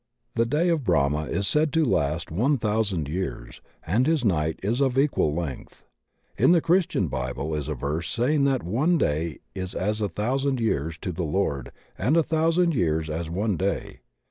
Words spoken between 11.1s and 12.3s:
the Lord and a